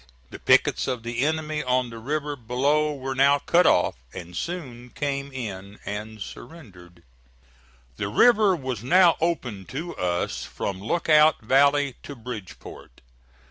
[0.31, 4.89] The pickets of the enemy on the river below were now cut off, and soon
[4.89, 7.03] came in and surrendered.
[7.97, 13.01] The river was now opened to us from Lookout valley to Bridgeport.